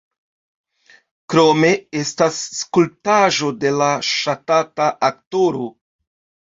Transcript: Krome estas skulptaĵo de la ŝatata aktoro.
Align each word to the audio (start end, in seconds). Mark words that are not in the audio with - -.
Krome 1.33 1.69
estas 2.01 2.41
skulptaĵo 2.63 3.53
de 3.67 3.75
la 3.83 3.93
ŝatata 4.13 4.93
aktoro. 5.13 5.75